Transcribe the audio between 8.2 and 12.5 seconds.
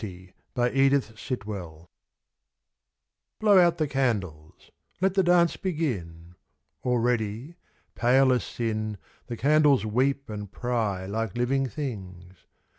as Sin The candles weep and pry like living things.